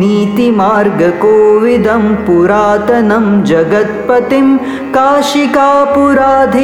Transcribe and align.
नीतिमार्गकोविदं 0.00 2.04
पुरातनं 2.26 3.26
जगत्पतिं 3.52 4.48